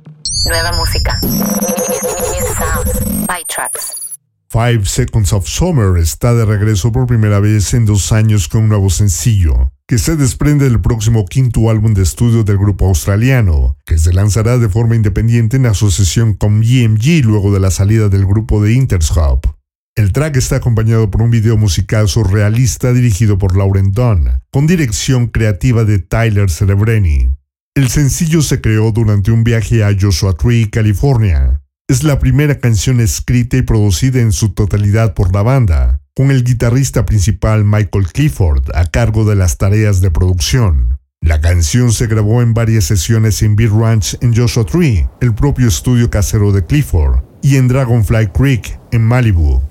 Nueva 0.47 0.73
música. 0.75 1.18
Five 4.49 4.85
Seconds 4.85 5.32
of 5.32 5.49
Summer 5.49 6.00
está 6.00 6.32
de 6.35 6.44
regreso 6.44 6.92
por 6.92 7.06
primera 7.06 7.40
vez 7.40 7.75
en 7.75 7.87
dos 7.87 8.12
años 8.12 8.47
con 8.47 8.62
un 8.62 8.68
nuevo 8.68 8.88
sencillo 8.88 9.72
que 9.93 9.99
se 9.99 10.17
desprende 10.17 10.65
del 10.65 10.81
próximo 10.81 11.27
quinto 11.27 11.69
álbum 11.69 11.93
de 11.93 12.03
estudio 12.03 12.45
del 12.45 12.57
grupo 12.57 12.87
australiano, 12.87 13.77
que 13.85 13.99
se 13.99 14.15
lanzará 14.15 14.57
de 14.57 14.71
forma 14.71 14.97
independiente 14.97 15.59
en 15.59 15.67
asociación 15.67 16.33
con 16.33 16.61
BMG 16.61 17.23
luego 17.23 17.53
de 17.53 17.61
la 17.61 17.71
salida 17.71 18.09
del 18.09 18.25
grupo 18.25 18.63
de 18.63 18.73
Intershop. 18.73 19.45
El 19.95 20.13
track 20.13 20.39
está 20.39 20.57
acompañado 20.57 21.11
por 21.11 21.21
un 21.21 21.31
video 21.31 21.59
musical 21.59 22.09
surrealista 22.09 22.95
dirigido 22.95 23.37
por 23.37 23.55
Lauren 23.55 23.93
Dunn, 23.93 24.31
con 24.51 24.67
dirección 24.67 25.27
creativa 25.27 25.85
de 25.85 25.99
Tyler 25.99 26.49
Cerebreni. 26.49 27.29
El 27.75 27.91
sencillo 27.91 28.41
se 28.41 28.63
creó 28.63 28.93
durante 28.93 29.31
un 29.31 29.45
viaje 29.45 29.85
a 29.85 29.95
Joshua 29.95 30.33
Tree, 30.33 30.71
California. 30.71 31.61
Es 31.87 32.03
la 32.03 32.19
primera 32.19 32.59
canción 32.59 32.99
escrita 32.99 33.59
y 33.59 33.63
producida 33.63 34.23
en 34.23 34.33
su 34.33 34.55
totalidad 34.55 35.13
por 35.13 35.35
la 35.35 35.43
banda, 35.43 36.01
con 36.14 36.31
el 36.31 36.45
guitarrista 36.45 37.07
principal 37.07 37.64
Michael 37.64 38.07
Clifford 38.12 38.64
a 38.75 38.85
cargo 38.87 39.25
de 39.25 39.35
las 39.35 39.57
tareas 39.57 40.00
de 40.00 40.11
producción. 40.11 40.99
La 41.23 41.40
canción 41.40 41.92
se 41.92 42.07
grabó 42.07 42.42
en 42.42 42.52
varias 42.52 42.85
sesiones 42.85 43.42
en 43.42 43.57
Beer 43.57 43.73
Ranch 43.73 44.16
en 44.21 44.35
Joshua 44.35 44.64
Tree, 44.64 45.09
el 45.21 45.35
propio 45.35 45.69
estudio 45.69 46.11
casero 46.11 46.52
de 46.52 46.66
Clifford, 46.66 47.23
y 47.42 47.57
en 47.57 47.69
Dragonfly 47.69 48.28
Creek, 48.28 48.78
en 48.90 49.02
Malibu. 49.02 49.62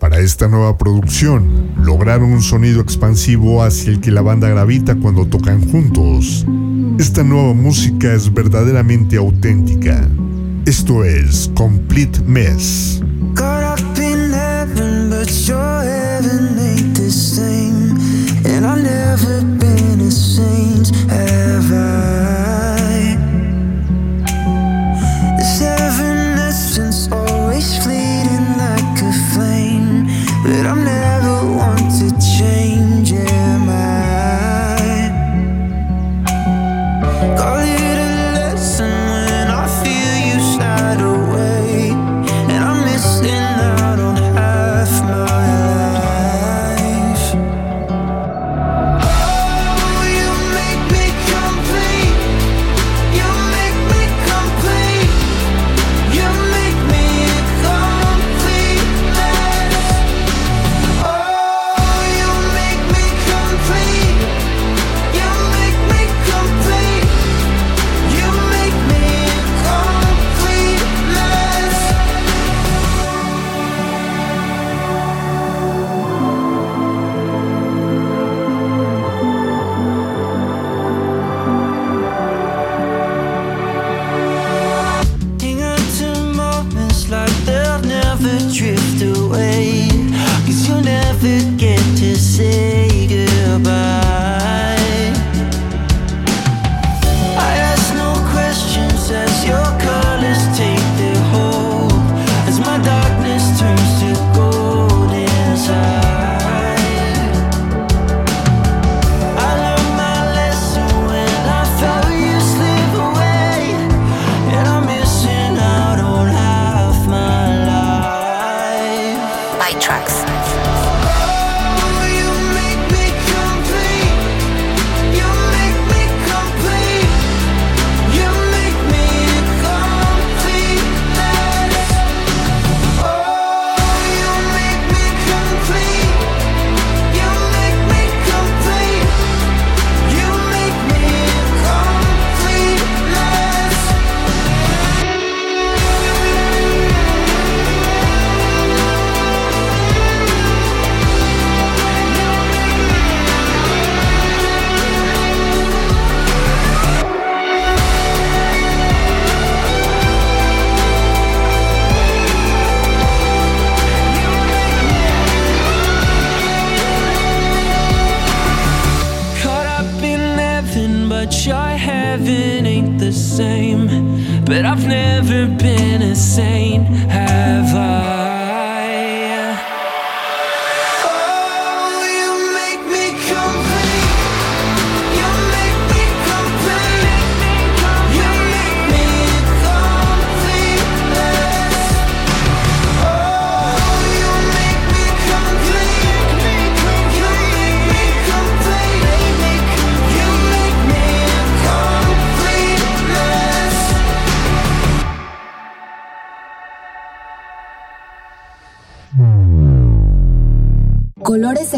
Para 0.00 0.18
esta 0.18 0.48
nueva 0.48 0.76
producción, 0.76 1.70
lograron 1.80 2.30
un 2.32 2.42
sonido 2.42 2.82
expansivo 2.82 3.62
hacia 3.62 3.90
el 3.92 4.00
que 4.00 4.10
la 4.10 4.20
banda 4.20 4.48
gravita 4.48 4.96
cuando 4.96 5.26
tocan 5.26 5.66
juntos. 5.70 6.44
Esta 6.98 7.22
nueva 7.22 7.54
música 7.54 8.12
es 8.12 8.32
verdaderamente 8.32 9.16
auténtica. 9.16 10.06
Esto 10.66 11.04
es 11.04 11.50
Complete 11.54 12.20
Mess. 12.26 13.00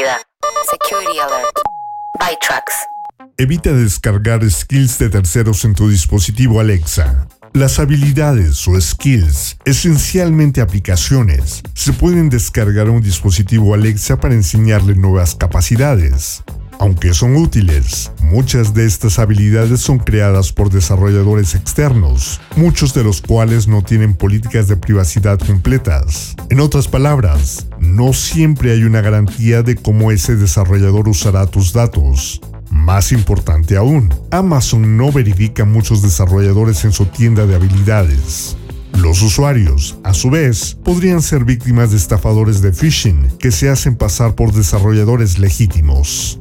Security 0.00 1.18
alert. 1.18 1.60
Evita 3.36 3.70
descargar 3.72 4.42
skills 4.50 4.98
de 4.98 5.10
terceros 5.10 5.64
en 5.66 5.74
tu 5.74 5.90
dispositivo 5.90 6.58
Alexa. 6.58 7.28
Las 7.52 7.78
habilidades 7.78 8.66
o 8.66 8.80
skills, 8.80 9.58
esencialmente 9.66 10.62
aplicaciones, 10.62 11.62
se 11.74 11.92
pueden 11.92 12.30
descargar 12.30 12.86
a 12.86 12.92
un 12.92 13.02
dispositivo 13.02 13.74
Alexa 13.74 14.18
para 14.18 14.32
enseñarle 14.32 14.94
nuevas 14.94 15.34
capacidades. 15.34 16.44
Aunque 16.80 17.12
son 17.12 17.36
útiles, 17.36 18.10
muchas 18.22 18.72
de 18.72 18.86
estas 18.86 19.18
habilidades 19.18 19.80
son 19.80 19.98
creadas 19.98 20.50
por 20.50 20.70
desarrolladores 20.70 21.54
externos, 21.54 22.40
muchos 22.56 22.94
de 22.94 23.04
los 23.04 23.20
cuales 23.20 23.68
no 23.68 23.82
tienen 23.82 24.14
políticas 24.14 24.66
de 24.66 24.78
privacidad 24.78 25.38
completas. 25.38 26.34
En 26.48 26.58
otras 26.58 26.88
palabras, 26.88 27.66
no 27.80 28.14
siempre 28.14 28.72
hay 28.72 28.84
una 28.84 29.02
garantía 29.02 29.62
de 29.62 29.76
cómo 29.76 30.10
ese 30.10 30.36
desarrollador 30.36 31.06
usará 31.06 31.46
tus 31.46 31.74
datos. 31.74 32.40
Más 32.70 33.12
importante 33.12 33.76
aún, 33.76 34.08
Amazon 34.30 34.96
no 34.96 35.12
verifica 35.12 35.66
muchos 35.66 36.00
desarrolladores 36.00 36.82
en 36.86 36.92
su 36.92 37.04
tienda 37.04 37.44
de 37.44 37.56
habilidades. 37.56 38.56
Los 38.94 39.20
usuarios, 39.20 39.98
a 40.02 40.14
su 40.14 40.30
vez, 40.30 40.78
podrían 40.82 41.20
ser 41.20 41.44
víctimas 41.44 41.90
de 41.90 41.98
estafadores 41.98 42.62
de 42.62 42.72
phishing 42.72 43.36
que 43.38 43.50
se 43.50 43.68
hacen 43.68 43.96
pasar 43.96 44.34
por 44.34 44.54
desarrolladores 44.54 45.38
legítimos. 45.38 46.38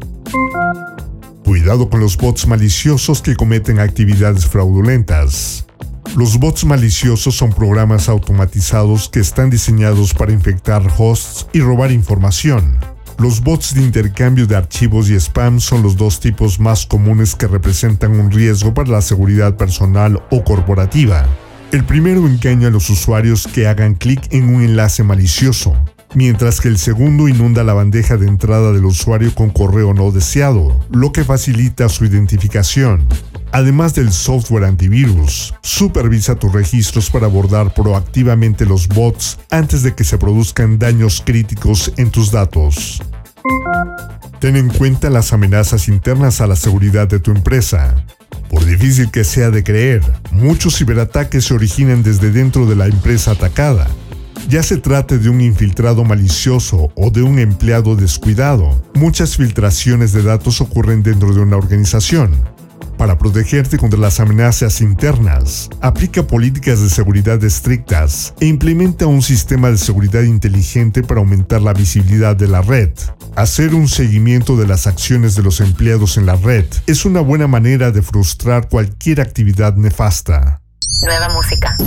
Cuidado 1.43 1.89
con 1.89 1.99
los 1.99 2.17
bots 2.17 2.47
maliciosos 2.47 3.21
que 3.21 3.35
cometen 3.35 3.79
actividades 3.79 4.45
fraudulentas. 4.45 5.65
Los 6.15 6.39
bots 6.39 6.65
maliciosos 6.65 7.35
son 7.35 7.51
programas 7.51 8.09
automatizados 8.09 9.09
que 9.09 9.19
están 9.19 9.49
diseñados 9.49 10.13
para 10.13 10.31
infectar 10.31 10.81
hosts 10.97 11.47
y 11.53 11.61
robar 11.61 11.91
información. 11.91 12.77
Los 13.17 13.41
bots 13.41 13.73
de 13.73 13.81
intercambio 13.81 14.47
de 14.47 14.55
archivos 14.55 15.09
y 15.09 15.15
spam 15.15 15.59
son 15.59 15.83
los 15.83 15.97
dos 15.97 16.19
tipos 16.19 16.59
más 16.59 16.85
comunes 16.85 17.35
que 17.35 17.47
representan 17.47 18.19
un 18.19 18.31
riesgo 18.31 18.73
para 18.73 18.89
la 18.89 19.01
seguridad 19.01 19.57
personal 19.57 20.23
o 20.31 20.43
corporativa. 20.43 21.27
El 21.71 21.83
primero 21.83 22.25
engaña 22.25 22.69
a 22.69 22.71
los 22.71 22.89
usuarios 22.89 23.47
que 23.47 23.67
hagan 23.67 23.95
clic 23.95 24.21
en 24.31 24.55
un 24.55 24.63
enlace 24.63 25.03
malicioso, 25.03 25.75
mientras 26.13 26.61
que 26.61 26.67
el 26.67 26.77
segundo 26.77 27.27
inunda 27.27 27.63
la 27.63 27.73
bandeja 27.73 28.17
de 28.17 28.27
entrada 28.27 28.71
del 28.71 28.85
usuario 28.85 29.33
con 29.35 29.49
correo 29.49 29.93
no 29.93 30.11
deseado, 30.11 30.79
lo 30.91 31.11
que 31.11 31.23
facilita 31.23 31.89
su 31.89 32.05
identificación. 32.05 33.05
Además 33.51 33.95
del 33.95 34.11
software 34.11 34.65
antivirus, 34.65 35.55
supervisa 35.61 36.35
tus 36.35 36.53
registros 36.53 37.09
para 37.09 37.25
abordar 37.25 37.73
proactivamente 37.73 38.65
los 38.65 38.87
bots 38.87 39.39
antes 39.49 39.81
de 39.81 39.95
que 39.95 40.03
se 40.03 40.17
produzcan 40.17 40.77
daños 40.77 41.23
críticos 41.25 41.91
en 41.97 42.11
tus 42.11 42.31
datos. 42.31 43.01
Ten 44.39 44.55
en 44.55 44.69
cuenta 44.69 45.09
las 45.09 45.33
amenazas 45.33 45.87
internas 45.87 46.41
a 46.41 46.47
la 46.47 46.55
seguridad 46.55 47.07
de 47.07 47.19
tu 47.19 47.31
empresa. 47.31 47.95
Por 48.49 48.65
difícil 48.65 49.11
que 49.11 49.23
sea 49.23 49.49
de 49.49 49.63
creer, 49.63 50.01
muchos 50.31 50.77
ciberataques 50.77 51.45
se 51.45 51.53
originan 51.53 52.03
desde 52.03 52.31
dentro 52.31 52.65
de 52.65 52.75
la 52.75 52.85
empresa 52.85 53.31
atacada, 53.31 53.87
ya 54.47 54.63
se 54.63 54.77
trate 54.77 55.17
de 55.17 55.29
un 55.29 55.41
infiltrado 55.41 56.03
malicioso 56.03 56.91
o 56.95 57.09
de 57.09 57.21
un 57.21 57.39
empleado 57.39 57.95
descuidado, 57.95 58.81
muchas 58.93 59.37
filtraciones 59.37 60.13
de 60.13 60.23
datos 60.23 60.61
ocurren 60.61 61.03
dentro 61.03 61.33
de 61.33 61.41
una 61.41 61.57
organización. 61.57 62.31
Para 62.99 63.17
protegerte 63.17 63.77
contra 63.77 63.97
las 63.97 64.19
amenazas 64.19 64.81
internas, 64.81 65.69
aplica 65.79 66.27
políticas 66.27 66.81
de 66.81 66.89
seguridad 66.89 67.41
estrictas 67.45 68.33
e 68.41 68.45
implementa 68.45 69.07
un 69.07 69.21
sistema 69.21 69.69
de 69.69 69.77
seguridad 69.77 70.23
inteligente 70.23 71.01
para 71.01 71.21
aumentar 71.21 71.61
la 71.61 71.71
visibilidad 71.71 72.35
de 72.35 72.49
la 72.49 72.61
red. 72.61 72.91
Hacer 73.37 73.73
un 73.73 73.87
seguimiento 73.87 74.57
de 74.57 74.67
las 74.67 74.85
acciones 74.85 75.35
de 75.35 75.43
los 75.43 75.61
empleados 75.61 76.17
en 76.17 76.25
la 76.25 76.35
red 76.35 76.65
es 76.87 77.05
una 77.05 77.21
buena 77.21 77.47
manera 77.47 77.91
de 77.91 78.01
frustrar 78.01 78.67
cualquier 78.67 79.21
actividad 79.21 79.77
nefasta. 79.77 80.61
Nueva 81.01 81.29
música. 81.29 81.77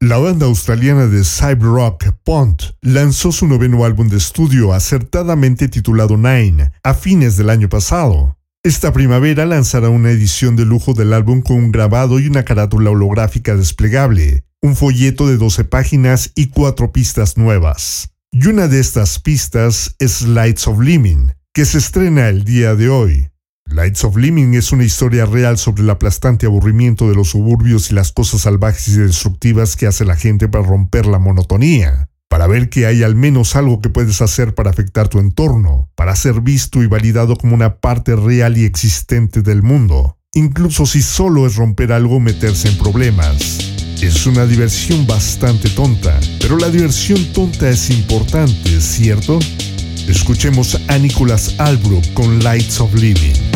La 0.00 0.16
banda 0.16 0.46
australiana 0.46 1.06
de 1.06 1.22
cyber-rock 1.24 2.12
Pont 2.24 2.62
lanzó 2.80 3.32
su 3.32 3.46
noveno 3.46 3.84
álbum 3.84 4.08
de 4.08 4.16
estudio 4.16 4.72
acertadamente 4.72 5.68
titulado 5.68 6.16
Nine 6.16 6.72
a 6.82 6.94
fines 6.94 7.36
del 7.36 7.50
año 7.50 7.68
pasado. 7.68 8.38
Esta 8.62 8.92
primavera 8.92 9.44
lanzará 9.44 9.88
una 9.90 10.10
edición 10.10 10.56
de 10.56 10.64
lujo 10.64 10.94
del 10.94 11.12
álbum 11.12 11.42
con 11.42 11.56
un 11.56 11.72
grabado 11.72 12.18
y 12.18 12.28
una 12.28 12.44
carátula 12.44 12.90
holográfica 12.90 13.56
desplegable, 13.56 14.44
un 14.62 14.74
folleto 14.74 15.26
de 15.26 15.36
12 15.36 15.64
páginas 15.64 16.32
y 16.34 16.48
cuatro 16.48 16.92
pistas 16.92 17.36
nuevas. 17.36 18.10
Y 18.32 18.46
una 18.46 18.68
de 18.68 18.80
estas 18.80 19.18
pistas 19.18 19.96
es 19.98 20.22
Lights 20.22 20.66
of 20.66 20.80
Living, 20.80 21.28
que 21.52 21.64
se 21.64 21.78
estrena 21.78 22.28
el 22.28 22.44
día 22.44 22.74
de 22.74 22.88
hoy. 22.88 23.30
Lights 23.72 24.02
of 24.02 24.16
Living 24.16 24.54
es 24.54 24.72
una 24.72 24.82
historia 24.82 25.26
real 25.26 25.56
sobre 25.56 25.84
el 25.84 25.90
aplastante 25.90 26.46
aburrimiento 26.46 27.08
de 27.08 27.14
los 27.14 27.28
suburbios 27.28 27.90
y 27.90 27.94
las 27.94 28.10
cosas 28.10 28.40
salvajes 28.40 28.88
y 28.88 28.98
destructivas 28.98 29.76
que 29.76 29.86
hace 29.86 30.04
la 30.04 30.16
gente 30.16 30.48
para 30.48 30.66
romper 30.66 31.06
la 31.06 31.20
monotonía. 31.20 32.08
Para 32.28 32.48
ver 32.48 32.68
que 32.68 32.86
hay 32.86 33.04
al 33.04 33.14
menos 33.14 33.54
algo 33.54 33.80
que 33.80 33.88
puedes 33.88 34.22
hacer 34.22 34.56
para 34.56 34.70
afectar 34.70 35.06
tu 35.06 35.20
entorno, 35.20 35.88
para 35.94 36.16
ser 36.16 36.40
visto 36.40 36.82
y 36.82 36.88
validado 36.88 37.36
como 37.36 37.54
una 37.54 37.76
parte 37.76 38.16
real 38.16 38.58
y 38.58 38.64
existente 38.64 39.40
del 39.40 39.62
mundo, 39.62 40.16
incluso 40.34 40.84
si 40.84 41.00
solo 41.00 41.46
es 41.46 41.54
romper 41.54 41.92
algo 41.92 42.16
o 42.16 42.20
meterse 42.20 42.68
en 42.68 42.78
problemas. 42.78 43.36
Es 44.02 44.26
una 44.26 44.46
diversión 44.46 45.06
bastante 45.06 45.68
tonta, 45.70 46.18
pero 46.40 46.56
la 46.56 46.70
diversión 46.70 47.24
tonta 47.32 47.68
es 47.68 47.88
importante, 47.90 48.80
¿cierto? 48.80 49.38
Escuchemos 50.08 50.80
a 50.88 50.98
Nicholas 50.98 51.54
Albrook 51.58 52.14
con 52.14 52.42
Lights 52.42 52.80
of 52.80 52.92
Living. 52.94 53.49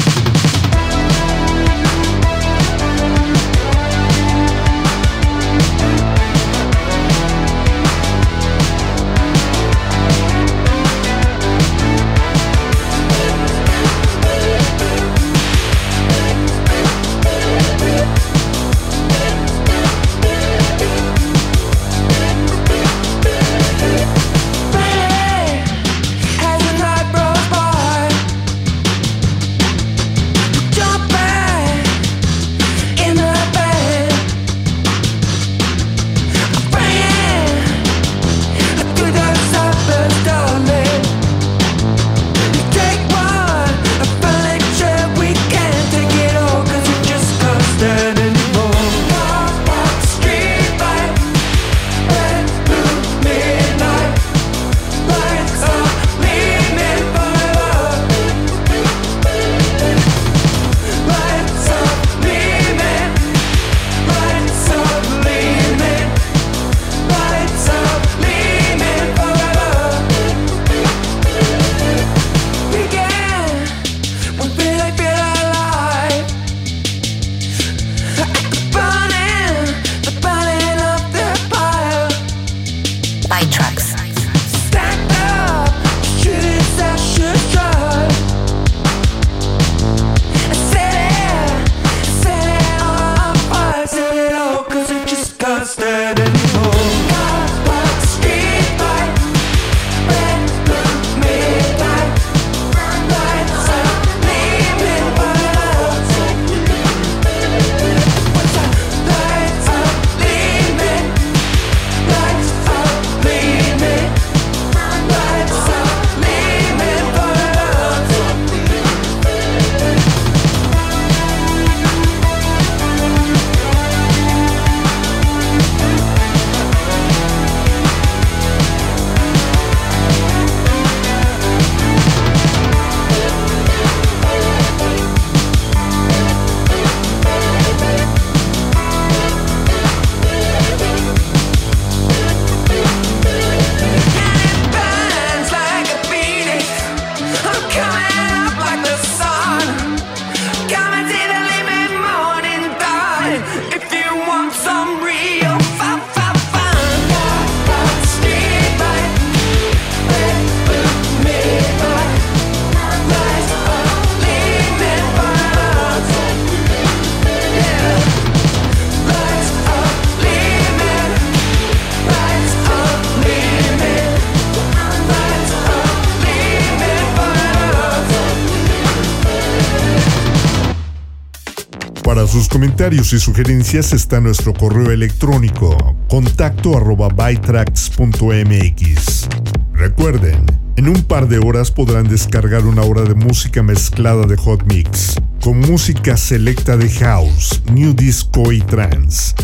Comentarios 182.54 183.12
y 183.12 183.18
sugerencias 183.18 183.92
está 183.92 184.20
nuestro 184.20 184.54
correo 184.54 184.92
electrónico 184.92 185.96
contacto 186.08 186.76
arroba 186.76 187.08
bytracks.mx. 187.08 189.28
Recuerden, 189.72 190.46
en 190.76 190.88
un 190.88 191.02
par 191.02 191.26
de 191.26 191.40
horas 191.40 191.72
podrán 191.72 192.06
descargar 192.06 192.64
una 192.64 192.82
hora 192.82 193.02
de 193.02 193.16
música 193.16 193.64
mezclada 193.64 194.24
de 194.26 194.36
Hot 194.36 194.62
Mix, 194.66 195.16
con 195.42 195.58
música 195.58 196.16
selecta 196.16 196.76
de 196.76 196.88
house, 196.90 197.60
new 197.72 197.92
disco 197.92 198.52
y 198.52 198.60
trance. 198.60 199.34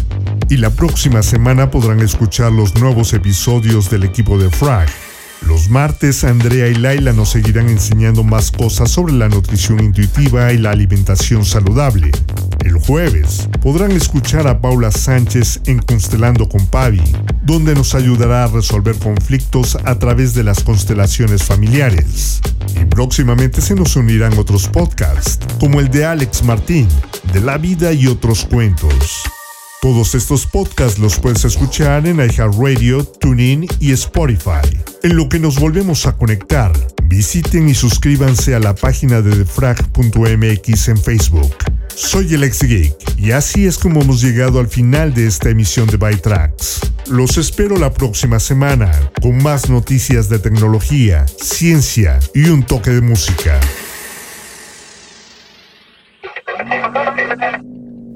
Y 0.49 0.59
la 0.59 0.71
próxima 0.71 1.25
semana 1.25 1.69
podrán 1.69 1.99
escuchar 1.99 2.53
los 2.53 2.77
nuevos 2.77 3.13
episodios 3.13 3.91
del 3.91 4.05
equipo 4.05 4.39
de 4.39 4.51
Frag 4.51 4.89
los 5.47 5.69
martes, 5.69 6.25
Andrea 6.25 6.69
y 6.69 6.75
Laila 6.75 7.13
nos 7.13 7.31
seguirán 7.31 7.69
enseñando 7.69 8.23
más 8.23 8.51
cosas 8.51 8.91
sobre 8.91 9.15
la 9.15 9.29
nutrición 9.29 9.83
intuitiva 9.83 10.53
y 10.53 10.59
la 10.59 10.71
alimentación 10.71 11.45
saludable. 11.45 12.11
El 12.65 12.79
jueves 12.79 13.49
podrán 13.63 13.91
escuchar 13.93 14.47
a 14.47 14.61
Paula 14.61 14.91
Sánchez 14.91 15.61
en 15.67 15.79
Constelando 15.79 16.49
con 16.49 16.67
Pavi, 16.67 17.03
donde 17.43 17.75
nos 17.75 17.95
ayudará 17.95 18.45
a 18.45 18.49
resolver 18.49 18.97
conflictos 18.97 19.79
a 19.85 19.99
través 19.99 20.35
de 20.35 20.45
las 20.45 20.63
constelaciones 20.63 21.43
familiares. 21.43 22.41
Y 22.81 22.85
próximamente 22.85 23.61
se 23.63 23.75
nos 23.75 23.97
unirán 23.97 24.39
otros 24.39 24.69
podcasts, 24.69 25.39
como 25.59 25.81
el 25.81 25.91
de 25.91 26.05
Alex 26.05 26.45
Martín, 26.45 26.87
de 27.33 27.41
la 27.41 27.57
vida 27.57 27.93
y 27.93 28.07
otros 28.07 28.45
cuentos. 28.45 29.23
Todos 29.81 30.15
estos 30.15 30.45
podcasts 30.45 30.99
los 30.99 31.19
puedes 31.19 31.47
escuchar 31.47 32.07
en 32.07 32.19
iHeartRadio, 32.19 33.03
TuneIn 33.05 33.67
y 33.81 33.93
Spotify. 33.93 34.69
En 35.03 35.17
lo 35.17 35.31
que 35.31 35.39
nos 35.39 35.59
volvemos 35.59 36.07
a 36.07 36.15
conectar, 36.19 36.73
visiten 37.05 37.71
y 37.71 37.75
suscríbanse 37.75 38.55
a 38.55 38.61
la 38.61 38.75
página 38.75 39.23
de 39.23 39.35
defrag.mx 39.35 40.89
en 40.89 40.99
Facebook. 40.99 41.70
Soy 41.95 42.35
el 42.35 42.45
ex 42.45 42.63
geek 42.63 42.95
y 43.19 43.33
así 43.33 43.67
es 43.67 43.79
como 43.79 44.01
hemos 44.01 44.21
llegado 44.23 44.59
al 44.61 44.69
final 44.69 45.13
de 45.15 45.27
esta 45.27 45.51
emisión 45.51 45.87
de 45.87 45.97
Bytracks. 45.97 46.81
Los 47.07 47.37
espero 47.37 47.77
la 47.77 47.93
próxima 47.93 48.41
semana 48.41 48.91
con 49.21 49.43
más 49.43 49.69
noticias 49.69 50.29
de 50.29 50.39
tecnología, 50.39 51.27
ciencia 51.27 52.19
y 52.35 52.49
un 52.49 52.65
toque 52.65 52.91
de 52.91 53.01
música. 53.01 53.61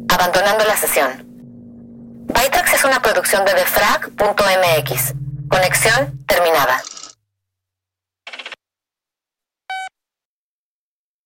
Abandonando 0.08 0.64
la 0.66 0.76
sesión. 0.76 1.10
Bytrax 2.28 2.74
es 2.74 2.84
una 2.84 3.00
producción 3.00 3.44
de 3.44 3.54
defrag.mx. 3.54 5.14
Conexión 5.48 6.24
terminada. 6.26 6.82